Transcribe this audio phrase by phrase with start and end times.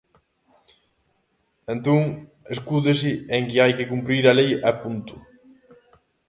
[1.73, 2.01] Entón
[2.55, 5.15] escúdase en que hai que cumprir a lei e punto.